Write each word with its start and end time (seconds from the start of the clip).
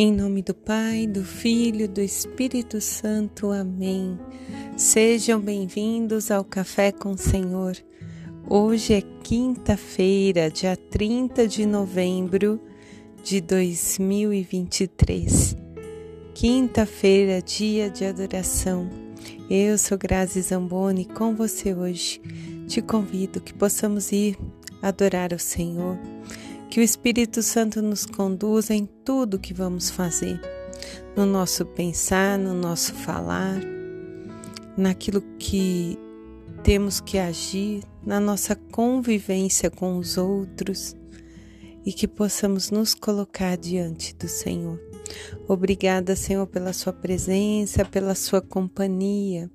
Em 0.00 0.12
nome 0.12 0.42
do 0.42 0.54
Pai, 0.54 1.08
do 1.08 1.24
Filho, 1.24 1.88
do 1.88 2.00
Espírito 2.00 2.80
Santo. 2.80 3.50
Amém. 3.50 4.16
Sejam 4.76 5.40
bem-vindos 5.40 6.30
ao 6.30 6.44
Café 6.44 6.92
com 6.92 7.10
o 7.10 7.18
Senhor. 7.18 7.76
Hoje 8.48 8.94
é 8.94 9.02
quinta-feira, 9.24 10.52
dia 10.52 10.76
30 10.76 11.48
de 11.48 11.66
novembro 11.66 12.60
de 13.24 13.40
2023. 13.40 15.56
Quinta-feira, 16.32 17.42
dia 17.42 17.90
de 17.90 18.04
adoração. 18.04 18.88
Eu 19.50 19.76
sou 19.76 19.98
Grazi 19.98 20.40
Zamboni 20.42 21.06
com 21.06 21.34
você 21.34 21.74
hoje. 21.74 22.22
Te 22.68 22.80
convido 22.80 23.40
que 23.40 23.52
possamos 23.52 24.12
ir 24.12 24.38
adorar 24.80 25.32
o 25.32 25.40
Senhor 25.40 25.98
que 26.70 26.80
o 26.80 26.82
Espírito 26.82 27.42
Santo 27.42 27.80
nos 27.80 28.04
conduza 28.04 28.74
em 28.74 28.86
tudo 29.04 29.38
que 29.38 29.54
vamos 29.54 29.88
fazer, 29.88 30.40
no 31.16 31.24
nosso 31.24 31.64
pensar, 31.64 32.38
no 32.38 32.52
nosso 32.52 32.92
falar, 32.92 33.58
naquilo 34.76 35.22
que 35.38 35.98
temos 36.62 37.00
que 37.00 37.18
agir, 37.18 37.82
na 38.04 38.20
nossa 38.20 38.54
convivência 38.54 39.70
com 39.70 39.96
os 39.96 40.18
outros 40.18 40.94
e 41.86 41.92
que 41.92 42.06
possamos 42.06 42.70
nos 42.70 42.94
colocar 42.94 43.56
diante 43.56 44.14
do 44.14 44.28
Senhor. 44.28 44.78
Obrigada, 45.48 46.14
Senhor, 46.14 46.46
pela 46.46 46.74
Sua 46.74 46.92
presença, 46.92 47.82
pela 47.82 48.14
Sua 48.14 48.42
companhia 48.42 49.50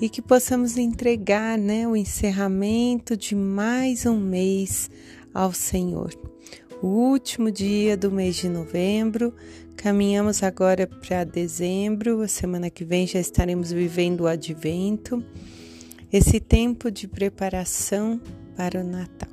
e 0.00 0.08
que 0.08 0.20
possamos 0.20 0.76
entregar 0.76 1.56
né, 1.56 1.86
o 1.86 1.94
encerramento 1.94 3.16
de 3.16 3.36
mais 3.36 4.04
um 4.04 4.18
mês 4.18 4.90
ao 5.32 5.52
Senhor 5.52 6.10
o 6.82 6.86
último 6.86 7.50
dia 7.50 7.96
do 7.96 8.10
mês 8.10 8.36
de 8.36 8.48
novembro. 8.48 9.34
Caminhamos 9.76 10.42
agora 10.42 10.86
para 10.86 11.24
dezembro, 11.24 12.22
a 12.22 12.28
semana 12.28 12.70
que 12.70 12.84
vem 12.84 13.06
já 13.06 13.18
estaremos 13.18 13.72
vivendo 13.72 14.22
o 14.22 14.26
advento, 14.26 15.24
esse 16.12 16.40
tempo 16.40 16.90
de 16.90 17.06
preparação 17.06 18.20
para 18.56 18.80
o 18.80 18.84
Natal. 18.84 19.30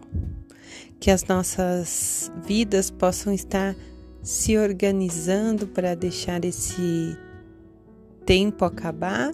Que 0.99 1.11
as 1.11 1.23
nossas 1.25 2.31
vidas 2.45 2.89
possam 2.89 3.33
estar 3.33 3.75
se 4.21 4.57
organizando 4.57 5.67
para 5.67 5.95
deixar 5.95 6.43
esse 6.43 7.17
tempo 8.25 8.65
acabar 8.65 9.33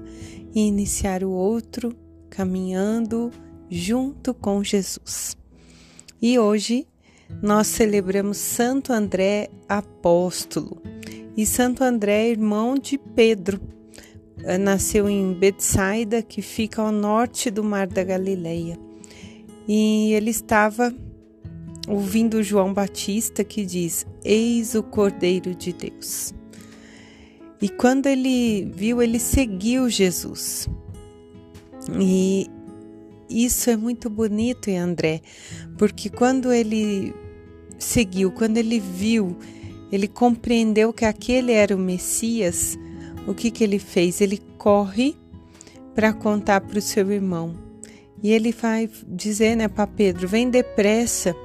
e 0.53 0.67
iniciar 0.67 1.23
o 1.23 1.31
outro 1.31 1.95
caminhando 2.29 3.31
junto 3.69 4.33
com 4.33 4.63
Jesus. 4.63 5.35
E 6.21 6.37
hoje 6.37 6.87
nós 7.41 7.67
celebramos 7.67 8.37
Santo 8.37 8.93
André 8.93 9.49
apóstolo 9.67 10.81
e 11.35 11.45
Santo 11.45 11.83
André 11.83 12.29
irmão 12.29 12.75
de 12.75 12.97
Pedro. 12.97 13.59
Eh, 14.43 14.57
nasceu 14.57 15.09
em 15.09 15.33
Betsaida, 15.33 16.21
que 16.21 16.41
fica 16.41 16.81
ao 16.81 16.91
norte 16.91 17.49
do 17.49 17.63
Mar 17.63 17.87
da 17.87 18.03
Galileia. 18.03 18.77
E 19.67 20.13
ele 20.13 20.29
estava 20.29 20.93
ouvindo 21.87 22.43
João 22.43 22.73
Batista 22.73 23.43
que 23.43 23.65
diz: 23.65 24.05
Eis 24.23 24.75
o 24.75 24.83
Cordeiro 24.83 25.55
de 25.55 25.73
Deus. 25.73 26.33
E 27.61 27.69
quando 27.69 28.07
ele 28.07 28.65
viu, 28.75 29.01
ele 29.01 29.19
seguiu 29.19 29.89
Jesus. 29.89 30.67
E 31.99 32.49
isso 33.29 33.69
é 33.69 33.77
muito 33.77 34.09
bonito 34.09 34.69
em 34.69 34.77
André, 34.77 35.21
porque 35.77 36.09
quando 36.09 36.51
ele 36.51 37.13
seguiu, 37.77 38.31
quando 38.31 38.57
ele 38.57 38.79
viu, 38.79 39.37
ele 39.91 40.07
compreendeu 40.07 40.91
que 40.91 41.05
aquele 41.05 41.51
era 41.51 41.75
o 41.75 41.79
Messias, 41.79 42.77
o 43.27 43.33
que, 43.33 43.51
que 43.51 43.63
ele 43.63 43.79
fez? 43.79 44.21
Ele 44.21 44.41
corre 44.57 45.15
para 45.93 46.11
contar 46.11 46.61
para 46.61 46.79
o 46.79 46.81
seu 46.81 47.11
irmão. 47.11 47.55
E 48.21 48.31
ele 48.31 48.51
vai 48.51 48.89
dizer 49.07 49.55
né, 49.55 49.67
para 49.67 49.85
Pedro: 49.85 50.27
vem 50.27 50.49
depressa, 50.49 51.35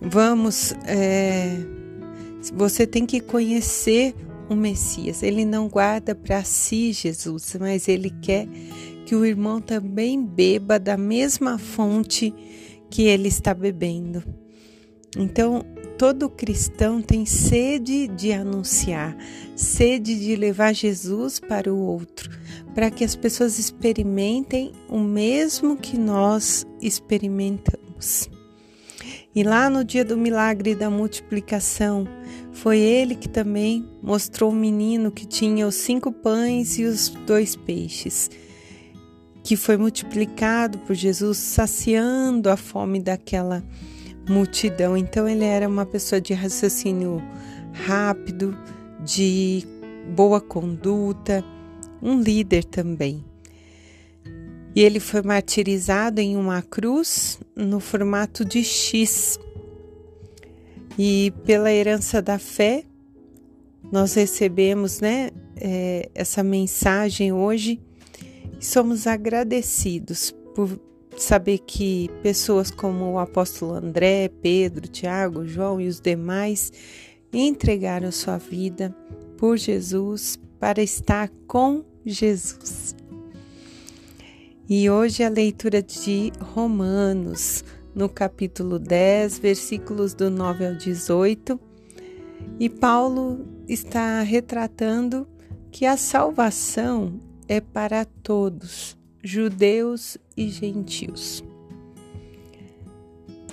vamos, 0.00 0.72
é, 0.86 1.58
você 2.54 2.86
tem 2.86 3.06
que 3.06 3.20
conhecer 3.20 4.14
o 4.48 4.56
Messias. 4.56 5.22
Ele 5.22 5.44
não 5.44 5.68
guarda 5.68 6.14
para 6.14 6.42
si 6.44 6.92
Jesus, 6.92 7.56
mas 7.60 7.88
ele 7.88 8.10
quer 8.22 8.48
que 9.06 9.14
o 9.14 9.24
irmão 9.24 9.60
também 9.60 10.24
beba 10.24 10.78
da 10.78 10.96
mesma 10.96 11.58
fonte 11.58 12.32
que 12.90 13.02
ele 13.02 13.28
está 13.28 13.54
bebendo. 13.54 14.22
Então, 15.16 15.64
todo 15.98 16.28
cristão 16.28 17.02
tem 17.02 17.26
sede 17.26 18.08
de 18.08 18.32
anunciar, 18.32 19.16
sede 19.54 20.18
de 20.18 20.34
levar 20.34 20.74
Jesus 20.74 21.38
para 21.38 21.72
o 21.72 21.78
outro, 21.78 22.30
para 22.74 22.90
que 22.90 23.04
as 23.04 23.14
pessoas 23.14 23.58
experimentem 23.58 24.72
o 24.88 24.98
mesmo 24.98 25.76
que 25.76 25.98
nós 25.98 26.66
experimentamos. 26.80 28.28
E 29.34 29.42
lá 29.42 29.70
no 29.70 29.84
dia 29.84 30.04
do 30.04 30.16
milagre 30.16 30.74
da 30.74 30.90
multiplicação, 30.90 32.06
foi 32.52 32.78
ele 32.78 33.14
que 33.14 33.28
também 33.28 33.88
mostrou 34.02 34.50
o 34.50 34.54
menino 34.54 35.10
que 35.10 35.26
tinha 35.26 35.66
os 35.66 35.74
cinco 35.74 36.10
pães 36.12 36.78
e 36.78 36.84
os 36.84 37.08
dois 37.26 37.54
peixes, 37.54 38.30
que 39.42 39.56
foi 39.56 39.76
multiplicado 39.76 40.78
por 40.80 40.94
Jesus, 40.94 41.38
saciando 41.38 42.50
a 42.50 42.56
fome 42.56 43.00
daquela 43.00 43.64
multidão. 44.28 44.96
Então 44.96 45.28
ele 45.28 45.44
era 45.44 45.68
uma 45.68 45.86
pessoa 45.86 46.20
de 46.20 46.32
raciocínio 46.32 47.22
rápido, 47.72 48.56
de 49.04 49.66
boa 50.14 50.40
conduta, 50.40 51.44
um 52.02 52.20
líder 52.20 52.64
também. 52.64 53.24
E 54.74 54.80
ele 54.80 55.00
foi 55.00 55.22
martirizado 55.22 56.20
em 56.20 56.36
uma 56.36 56.62
cruz 56.62 57.38
no 57.54 57.78
formato 57.78 58.44
de 58.44 58.64
X. 58.64 59.38
E 60.98 61.32
pela 61.44 61.70
herança 61.70 62.22
da 62.22 62.38
fé, 62.38 62.84
nós 63.90 64.14
recebemos 64.14 65.00
né, 65.00 65.30
é, 65.56 66.08
essa 66.14 66.42
mensagem 66.42 67.32
hoje 67.32 67.80
e 68.58 68.64
somos 68.64 69.06
agradecidos 69.06 70.34
por 70.54 70.78
saber 71.16 71.58
que 71.58 72.10
pessoas 72.22 72.70
como 72.70 73.12
o 73.12 73.18
apóstolo 73.18 73.74
André, 73.74 74.28
Pedro, 74.40 74.88
Tiago, 74.88 75.46
João 75.46 75.80
e 75.80 75.88
os 75.88 76.00
demais 76.00 76.72
entregaram 77.32 78.10
sua 78.10 78.38
vida 78.38 78.94
por 79.36 79.56
Jesus 79.56 80.38
para 80.58 80.82
estar 80.82 81.28
com 81.46 81.84
Jesus. 82.04 82.94
E 84.68 84.88
hoje 84.88 85.22
a 85.22 85.28
leitura 85.28 85.82
de 85.82 86.32
Romanos, 86.40 87.64
no 87.94 88.08
capítulo 88.08 88.78
10, 88.78 89.38
versículos 89.38 90.14
do 90.14 90.30
9 90.30 90.66
ao 90.66 90.74
18. 90.74 91.60
E 92.58 92.68
Paulo 92.68 93.46
está 93.68 94.22
retratando 94.22 95.26
que 95.70 95.84
a 95.84 95.96
salvação 95.96 97.20
é 97.48 97.60
para 97.60 98.04
todos 98.04 98.96
judeus 99.22 100.18
e 100.36 100.48
gentios. 100.48 101.44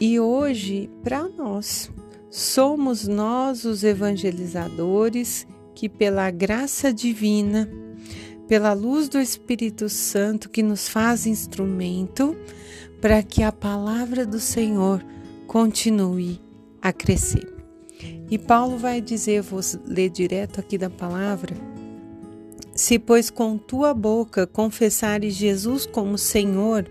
E 0.02 0.20
hoje, 0.20 0.90
para 1.04 1.28
nós, 1.28 1.92
somos 2.30 3.08
nós 3.08 3.66
os 3.66 3.84
evangelizadores 3.84 5.46
que, 5.76 5.90
pela 5.90 6.32
graça 6.32 6.94
divina, 6.94 7.70
pela 8.48 8.74
luz 8.74 9.08
do 9.08 9.20
Espírito 9.20 9.90
Santo 9.90 10.50
que 10.50 10.64
nos 10.64 10.90
faz 10.90 11.28
instrumento 11.28 12.36
para 13.02 13.22
que 13.22 13.44
a 13.44 13.52
palavra 13.52 14.26
do 14.26 14.40
Senhor 14.40 15.06
continue 15.46 16.42
a 16.82 16.92
crescer. 16.92 17.48
E 18.30 18.38
Paulo 18.38 18.78
vai 18.78 19.02
dizer, 19.02 19.42
vou 19.42 19.60
ler 19.86 20.10
direto 20.10 20.60
aqui 20.60 20.78
da 20.78 20.90
palavra, 20.90 21.56
se, 22.80 22.98
pois, 22.98 23.30
com 23.30 23.58
tua 23.58 23.94
boca 23.94 24.48
confessares 24.48 25.34
Jesus 25.34 25.86
como 25.86 26.18
Senhor 26.18 26.90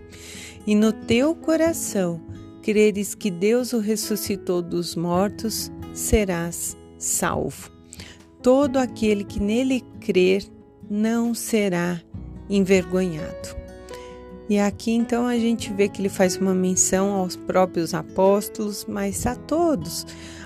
e 0.67 0.75
no 0.75 0.93
teu 0.93 1.33
coração 1.33 2.21
creres 2.61 3.15
que 3.15 3.31
Deus 3.31 3.73
o 3.73 3.79
ressuscitou 3.79 4.61
dos 4.61 4.95
mortos, 4.95 5.71
serás 5.91 6.77
salvo. 6.99 7.71
Todo 8.43 8.77
aquele 8.77 9.23
que 9.23 9.39
nele 9.39 9.83
crer 9.99 10.43
não 10.87 11.33
será 11.33 11.99
envergonhado. 12.47 13.57
E 14.47 14.59
aqui 14.59 14.91
então 14.91 15.25
a 15.25 15.39
gente 15.39 15.73
vê 15.73 15.89
que 15.89 15.99
ele 16.01 16.09
faz 16.09 16.37
uma 16.37 16.53
menção 16.53 17.13
aos 17.13 17.35
próprios 17.35 17.95
apóstolos, 17.95 18.85
mas 18.87 19.25
a 19.25 19.35
todos, 19.35 20.05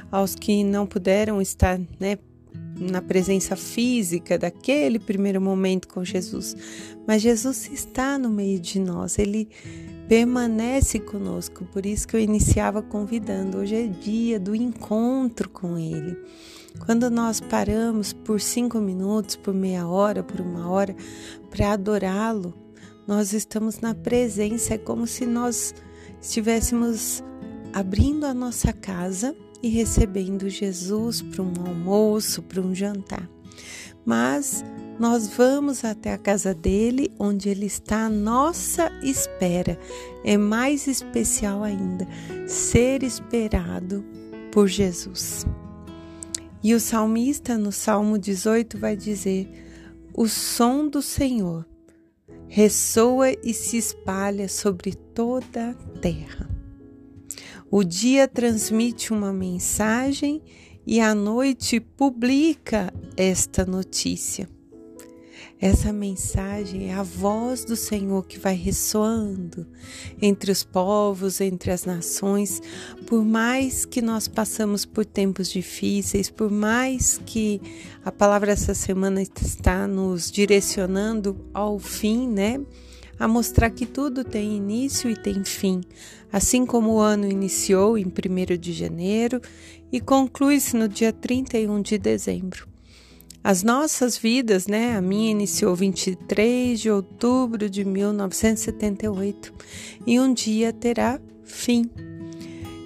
aos 0.10 0.36
que 0.36 0.64
não 0.64 0.88
puderam 0.88 1.42
estar 1.42 1.78
né, 2.00 2.18
na 2.80 3.02
presença 3.02 3.56
física 3.56 4.38
daquele 4.38 5.00
primeiro 5.00 5.40
momento 5.40 5.88
com 5.88 6.04
Jesus, 6.04 6.56
mas 7.08 7.22
Jesus 7.22 7.70
está 7.72 8.18
no 8.18 8.30
meio 8.30 8.60
de 8.60 8.80
nós, 8.80 9.20
ele 9.20 9.50
permanece 10.08 11.00
conosco. 11.00 11.66
Por 11.66 11.86
isso 11.86 12.08
que 12.08 12.16
eu 12.16 12.20
iniciava 12.20 12.82
convidando. 12.82 13.58
Hoje 13.58 13.76
é 13.76 13.88
dia 13.88 14.40
do 14.40 14.56
encontro 14.56 15.50
com 15.50 15.78
Ele. 15.78 16.18
Quando 16.86 17.10
nós 17.10 17.40
paramos 17.40 18.14
por 18.14 18.42
cinco 18.42 18.80
minutos, 18.80 19.36
por 19.36 19.54
meia 19.54 19.88
hora, 19.88 20.24
por 20.24 20.42
uma 20.42 20.70
hora, 20.70 20.96
para 21.50 21.74
adorá-lo, 21.74 22.54
nós 23.08 23.34
estamos 23.34 23.80
na 23.80 23.94
presença. 23.94 24.74
É 24.74 24.78
como 24.78 25.06
se 25.08 25.26
nós 25.26 25.74
estivéssemos 26.22 27.24
abrindo 27.72 28.26
a 28.26 28.34
nossa 28.34 28.74
casa 28.74 29.36
e 29.64 29.70
recebendo 29.70 30.50
Jesus 30.50 31.22
para 31.22 31.42
um 31.42 31.54
almoço, 31.66 32.44
para 32.44 32.62
um 32.62 32.76
jantar. 32.76 33.30
Mas 34.06 34.64
nós 35.00 35.30
vamos 35.30 35.84
até 35.86 36.14
a 36.14 36.18
casa 36.18 36.54
dele, 36.54 37.12
onde 37.18 37.50
ele 37.50 37.66
está 37.66 38.06
à 38.06 38.10
nossa 38.10 38.92
espera. 39.02 39.80
É 40.24 40.38
mais 40.38 40.88
especial 40.88 41.64
ainda 41.64 42.06
ser 42.46 43.02
esperado 43.02 44.04
por 44.52 44.68
Jesus. 44.68 45.46
E 46.62 46.74
o 46.74 46.80
salmista, 46.80 47.58
no 47.58 47.72
Salmo 47.72 48.18
18, 48.18 48.78
vai 48.78 48.96
dizer: 48.96 49.50
O 50.14 50.28
som 50.28 50.88
do 50.88 51.02
Senhor 51.02 51.66
ressoa 52.48 53.32
e 53.44 53.54
se 53.54 53.78
espalha 53.78 54.48
sobre 54.48 54.94
toda 54.94 55.72
a 55.72 55.74
terra. 56.00 56.53
O 57.76 57.84
dia 57.84 58.28
transmite 58.28 59.12
uma 59.12 59.34
mensagem 59.34 60.44
e 60.86 61.02
a 61.02 61.16
noite 61.16 61.80
publica 61.80 62.94
esta 63.18 63.66
notícia. 63.66 64.48
Essa 65.60 65.92
mensagem 65.92 66.92
é 66.92 66.94
a 66.94 67.02
voz 67.02 67.66
do 67.66 67.76
Senhor 67.76 68.28
que 68.28 68.38
vai 68.38 68.54
ressoando 68.54 69.66
entre 70.22 70.52
os 70.52 70.64
povos, 70.64 71.42
entre 71.42 71.72
as 71.72 71.84
nações, 71.84 72.62
por 73.08 73.26
mais 73.26 73.86
que 73.86 74.04
nós 74.04 74.28
passamos 74.28 74.86
por 74.86 75.04
tempos 75.04 75.50
difíceis, 75.50 76.30
por 76.30 76.52
mais 76.52 77.20
que 77.26 77.60
a 78.06 78.12
palavra 78.12 78.52
essa 78.52 78.76
semana 78.76 79.20
está 79.20 79.88
nos 79.88 80.30
direcionando 80.30 81.44
ao 81.52 81.80
fim, 81.80 82.28
né? 82.28 82.64
A 83.24 83.28
mostrar 83.30 83.70
que 83.70 83.86
tudo 83.86 84.26
tem 84.26 84.58
início 84.58 85.10
e 85.10 85.16
tem 85.16 85.46
fim, 85.46 85.80
assim 86.30 86.66
como 86.66 86.96
o 86.96 87.00
ano 87.00 87.26
iniciou 87.26 87.98
em 87.98 88.04
1 88.06 88.58
de 88.60 88.74
janeiro 88.74 89.40
e 89.90 90.02
conclui-se 90.02 90.76
no 90.76 90.90
dia 90.90 91.14
31 91.14 91.82
de 91.82 91.98
dezembro. 91.98 92.68
As 93.42 93.64
nossas 93.64 94.18
vidas, 94.18 94.68
né? 94.68 94.98
A 94.98 95.02
minha 95.02 95.32
iniciou 95.32 95.74
23 95.74 96.78
de 96.78 96.92
outubro 96.92 97.70
de 97.70 97.86
1978 97.86 99.54
e 100.06 100.20
um 100.20 100.34
dia 100.34 100.74
terá 100.74 101.18
fim. 101.46 101.90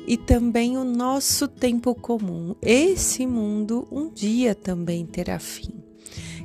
E 0.05 0.17
também 0.17 0.77
o 0.77 0.83
nosso 0.83 1.47
tempo 1.47 1.95
comum. 1.95 2.53
Esse 2.61 3.25
mundo 3.25 3.87
um 3.91 4.07
dia 4.07 4.53
também 4.53 5.03
terá 5.03 5.39
fim, 5.39 5.73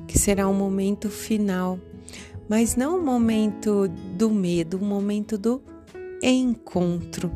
que 0.08 0.18
será 0.18 0.48
um 0.48 0.54
momento 0.54 1.10
final, 1.10 1.78
mas 2.52 2.76
não 2.76 2.98
um 2.98 3.02
momento 3.02 3.88
do 4.14 4.28
medo, 4.28 4.76
um 4.76 4.86
momento 4.86 5.38
do 5.38 5.62
encontro, 6.22 7.32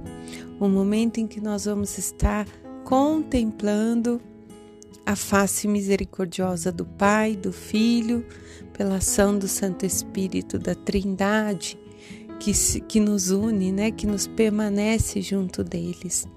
um 0.61 0.69
momento 0.69 1.17
em 1.17 1.27
que 1.27 1.41
nós 1.41 1.65
vamos 1.65 1.97
estar 1.97 2.47
contemplando 2.85 4.21
a 5.07 5.17
face 5.17 5.67
misericordiosa 5.67 6.71
do 6.71 6.85
Pai, 6.85 7.35
do 7.35 7.51
Filho, 7.51 8.27
pela 8.75 8.97
ação 8.97 9.39
do 9.39 9.49
Santo 9.49 9.87
Espírito, 9.87 10.59
da 10.59 10.75
Trindade, 10.75 11.79
que, 12.39 12.53
que 12.83 13.01
nos 13.01 13.31
une, 13.31 13.73
né, 13.73 13.91
que 13.91 14.07
nos 14.07 14.27
permanece 14.27 15.23
junto 15.23 15.65
deles. 15.65 16.29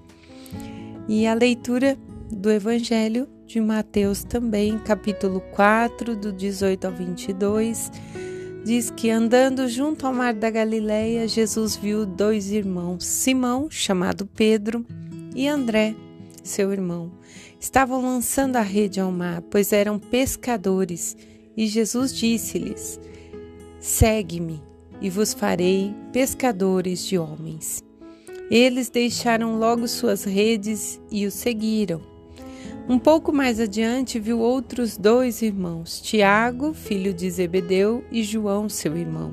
E 1.05 1.27
a 1.27 1.33
leitura 1.33 1.97
do 2.31 2.49
Evangelho 2.49 3.27
de 3.45 3.59
Mateus 3.59 4.23
também, 4.23 4.79
capítulo 4.79 5.41
4, 5.51 6.15
do 6.15 6.31
18 6.31 6.87
ao 6.87 6.93
22, 6.93 7.91
diz 8.69 8.91
que 8.91 9.09
andando 9.09 9.67
junto 9.67 10.05
ao 10.05 10.13
mar 10.13 10.31
da 10.31 10.47
Galileia, 10.47 11.27
Jesus 11.27 11.75
viu 11.75 12.05
dois 12.05 12.51
irmãos, 12.51 13.03
Simão, 13.03 13.67
chamado 13.67 14.27
Pedro, 14.27 14.85
e 15.33 15.47
André, 15.47 15.95
seu 16.43 16.71
irmão 16.71 17.11
estavam 17.59 17.99
lançando 17.99 18.57
a 18.57 18.61
rede 18.61 18.99
ao 18.99 19.11
mar, 19.11 19.41
pois 19.49 19.73
eram 19.73 19.97
pescadores, 19.97 21.17
e 21.57 21.65
Jesus 21.65 22.13
disse-lhes: 22.13 22.99
Segue-me, 23.79 24.61
e 25.01 25.09
vos 25.09 25.33
farei 25.33 25.91
pescadores 26.13 27.03
de 27.03 27.17
homens. 27.17 27.83
Eles 28.51 28.87
deixaram 28.87 29.57
logo 29.57 29.87
suas 29.87 30.23
redes 30.25 31.01
e 31.09 31.25
o 31.25 31.31
seguiram. 31.31 32.08
Um 32.89 32.97
pouco 32.97 33.31
mais 33.31 33.59
adiante, 33.59 34.19
viu 34.19 34.39
outros 34.39 34.97
dois 34.97 35.43
irmãos, 35.43 36.01
Tiago, 36.01 36.73
filho 36.73 37.13
de 37.13 37.29
Zebedeu, 37.29 38.03
e 38.11 38.23
João, 38.23 38.67
seu 38.67 38.97
irmão. 38.97 39.31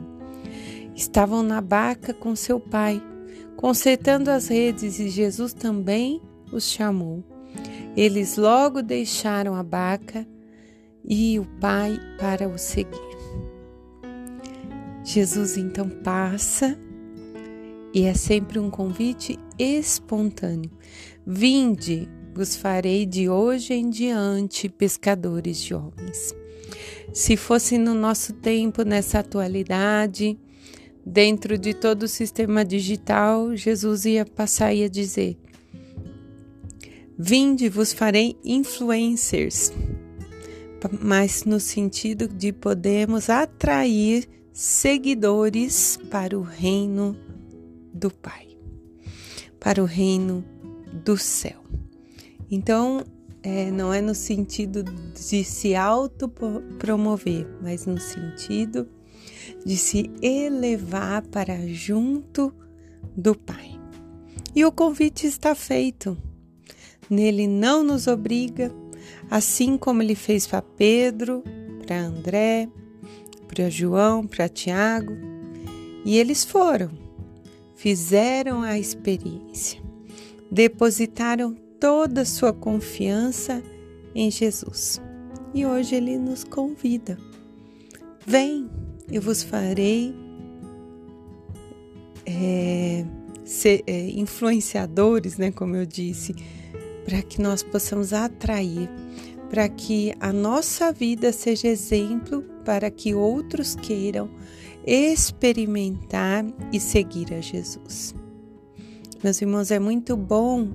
Estavam 0.95 1.43
na 1.43 1.63
barca 1.63 2.13
com 2.13 2.37
seu 2.37 2.61
pai, 2.61 3.03
consertando 3.57 4.31
as 4.31 4.49
redes, 4.49 4.99
e 4.99 5.09
Jesus 5.09 5.55
também 5.55 6.21
os 6.53 6.65
chamou. 6.65 7.25
Eles 7.97 8.37
logo 8.37 8.83
deixaram 8.83 9.55
a 9.55 9.63
barca 9.63 10.29
e 11.03 11.39
o 11.39 11.47
pai 11.59 11.99
para 12.19 12.47
o 12.47 12.59
seguir. 12.59 13.17
Jesus 15.03 15.57
então 15.57 15.89
passa 15.89 16.79
e 17.95 18.05
é 18.05 18.13
sempre 18.13 18.59
um 18.59 18.69
convite 18.69 19.39
espontâneo. 19.59 20.71
Vinde, 21.27 22.07
vos 22.37 22.55
farei 22.55 23.07
de 23.07 23.31
hoje 23.31 23.73
em 23.73 23.89
diante 23.89 24.69
pescadores 24.69 25.59
de 25.59 25.75
homens. 25.75 26.35
Se 27.11 27.35
fosse 27.35 27.79
no 27.79 27.95
nosso 27.95 28.35
tempo, 28.35 28.83
nessa 28.83 29.21
atualidade, 29.21 30.39
dentro 31.05 31.57
de 31.57 31.73
todo 31.73 32.03
o 32.03 32.09
sistema 32.09 32.63
digital, 32.63 33.57
Jesus 33.57 34.05
ia 34.05 34.27
passar 34.27 34.75
e 34.75 34.81
ia 34.81 34.91
dizer: 34.91 35.39
Vinde, 37.19 37.71
vos 37.71 37.95
farei 37.95 38.37
influencers, 38.45 39.73
mas 41.01 41.45
no 41.45 41.59
sentido 41.59 42.29
de 42.29 42.53
podermos 42.53 43.31
atrair 43.31 44.29
seguidores 44.53 45.99
para 46.11 46.39
o 46.39 46.43
reino 46.43 47.17
do 47.95 48.11
Pai, 48.11 48.47
para 49.59 49.83
o 49.83 49.87
reino 49.87 50.45
do 51.03 51.17
céu. 51.17 51.66
Então, 52.51 53.05
é, 53.43 53.71
não 53.71 53.93
é 53.93 54.01
no 54.01 54.15
sentido 54.15 54.83
de 54.83 55.45
se 55.45 55.75
autopromover, 55.75 57.47
mas 57.63 57.87
no 57.87 58.01
sentido 58.01 58.89
de 59.65 59.77
se 59.77 60.11
elevar 60.21 61.23
para 61.23 61.67
junto 61.69 62.53
do 63.17 63.37
Pai. 63.37 63.79
E 64.55 64.65
o 64.65 64.73
convite 64.73 65.27
está 65.27 65.55
feito. 65.55 66.17
Nele 67.09 67.47
não 67.47 67.85
nos 67.85 68.07
obriga, 68.07 68.73
assim 69.31 69.77
como 69.79 70.03
ele 70.03 70.15
fez 70.15 70.47
para 70.47 70.63
Pedro, 70.63 71.45
para 71.85 72.01
André, 72.01 72.69
para 73.47 73.71
João, 73.71 74.27
para 74.27 74.49
Tiago. 74.49 75.13
E 76.05 76.19
eles 76.19 76.45
foram, 76.45 76.91
fizeram 77.77 78.63
a 78.63 78.79
experiência, 78.79 79.81
depositaram 80.51 81.57
toda 81.81 82.23
a 82.23 82.25
sua 82.25 82.53
confiança 82.53 83.63
em 84.15 84.31
Jesus. 84.31 85.01
E 85.55 85.65
hoje 85.65 85.95
ele 85.95 86.19
nos 86.19 86.45
convida: 86.45 87.19
vem, 88.27 88.69
eu 89.11 89.23
vos 89.23 89.43
farei 89.43 90.15
é, 92.25 93.05
ser, 93.45 93.83
é, 93.87 94.11
influenciadores, 94.11 95.39
né? 95.39 95.51
Como 95.51 95.77
eu 95.77 95.87
disse 95.87 96.35
para 97.05 97.23
que 97.23 97.41
nós 97.41 97.63
possamos 97.63 98.13
atrair, 98.13 98.91
para 99.49 99.69
que 99.69 100.13
a 100.19 100.33
nossa 100.33 100.93
vida 100.93 101.33
seja 101.33 101.69
exemplo 101.69 102.43
para 102.65 102.91
que 102.91 103.15
outros 103.15 103.77
queiram 103.77 104.29
experimentar 104.85 106.45
e 106.73 106.81
seguir 106.81 107.33
a 107.33 107.41
Jesus. 107.41 108.13
Meus 109.23 109.41
irmãos, 109.41 109.71
é 109.71 109.79
muito 109.79 110.17
bom 110.17 110.69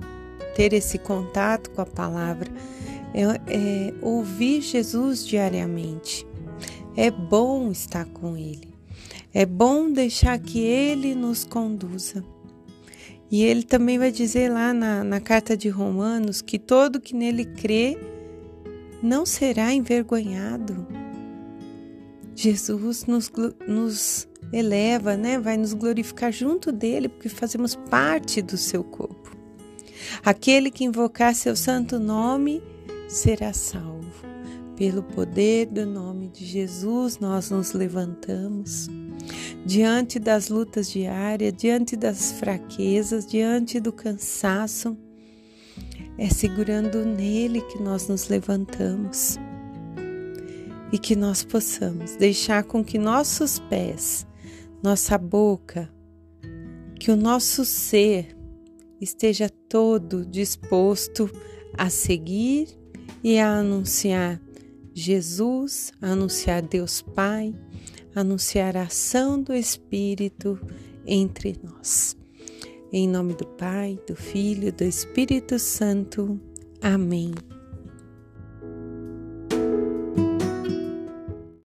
ter 0.54 0.72
esse 0.72 0.98
contato 0.98 1.70
com 1.70 1.80
a 1.80 1.86
palavra, 1.86 2.50
é, 3.14 3.22
é 3.46 3.94
ouvir 4.00 4.60
Jesus 4.60 5.26
diariamente. 5.26 6.26
É 6.96 7.10
bom 7.10 7.70
estar 7.70 8.04
com 8.06 8.36
Ele. 8.36 8.72
É 9.32 9.46
bom 9.46 9.90
deixar 9.90 10.38
que 10.38 10.60
Ele 10.60 11.14
nos 11.14 11.44
conduza. 11.44 12.22
E 13.32 13.42
ele 13.42 13.62
também 13.62 13.98
vai 13.98 14.12
dizer 14.12 14.52
lá 14.52 14.74
na, 14.74 15.02
na 15.02 15.18
carta 15.18 15.56
de 15.56 15.70
Romanos 15.70 16.42
que 16.42 16.58
todo 16.58 17.00
que 17.00 17.16
nele 17.16 17.46
crê 17.46 17.96
não 19.02 19.24
será 19.24 19.72
envergonhado. 19.72 20.86
Jesus 22.34 23.06
nos, 23.06 23.32
nos 23.66 24.28
eleva, 24.52 25.16
né? 25.16 25.38
Vai 25.38 25.56
nos 25.56 25.72
glorificar 25.72 26.30
junto 26.30 26.70
dele, 26.70 27.08
porque 27.08 27.30
fazemos 27.30 27.74
parte 27.74 28.42
do 28.42 28.58
seu 28.58 28.84
corpo. 28.84 29.21
Aquele 30.24 30.70
que 30.70 30.84
invocar 30.84 31.34
seu 31.34 31.56
santo 31.56 31.98
nome 31.98 32.62
será 33.08 33.52
salvo. 33.52 34.02
Pelo 34.76 35.02
poder 35.02 35.66
do 35.66 35.86
nome 35.86 36.28
de 36.28 36.44
Jesus, 36.44 37.18
nós 37.18 37.50
nos 37.50 37.72
levantamos. 37.72 38.88
Diante 39.64 40.18
das 40.18 40.48
lutas 40.48 40.90
diárias, 40.90 41.52
diante 41.56 41.94
das 41.94 42.32
fraquezas, 42.32 43.26
diante 43.26 43.78
do 43.78 43.92
cansaço, 43.92 44.96
é 46.18 46.28
segurando 46.28 47.04
nele 47.04 47.60
que 47.62 47.80
nós 47.80 48.08
nos 48.08 48.28
levantamos 48.28 49.38
e 50.92 50.98
que 50.98 51.16
nós 51.16 51.42
possamos 51.42 52.16
deixar 52.16 52.64
com 52.64 52.84
que 52.84 52.98
nossos 52.98 53.58
pés, 53.58 54.26
nossa 54.82 55.16
boca, 55.16 55.90
que 56.98 57.10
o 57.10 57.16
nosso 57.16 57.64
ser 57.64 58.36
esteja 59.02 59.50
todo 59.68 60.24
disposto 60.24 61.30
a 61.76 61.90
seguir 61.90 62.68
e 63.22 63.38
a 63.38 63.58
anunciar 63.58 64.40
Jesus, 64.94 65.92
anunciar 66.00 66.62
Deus 66.62 67.02
Pai, 67.02 67.54
anunciar 68.14 68.76
a 68.76 68.82
ação 68.82 69.42
do 69.42 69.54
Espírito 69.54 70.58
entre 71.06 71.56
nós. 71.62 72.16
Em 72.92 73.08
nome 73.08 73.34
do 73.34 73.46
Pai, 73.46 73.98
do 74.06 74.14
Filho 74.14 74.72
do 74.72 74.84
Espírito 74.84 75.58
Santo. 75.58 76.38
Amém. 76.80 77.32